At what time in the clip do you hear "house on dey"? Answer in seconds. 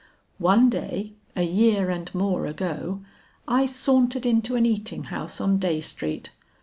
5.13-5.79